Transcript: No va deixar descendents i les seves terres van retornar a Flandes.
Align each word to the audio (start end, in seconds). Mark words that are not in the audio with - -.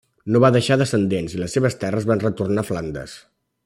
No 0.35 0.39
va 0.43 0.49
deixar 0.55 0.77
descendents 0.81 1.37
i 1.37 1.43
les 1.43 1.55
seves 1.59 1.79
terres 1.85 2.11
van 2.13 2.27
retornar 2.27 2.65
a 2.67 2.71
Flandes. 2.73 3.19